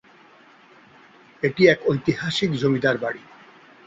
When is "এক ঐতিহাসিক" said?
1.67-2.51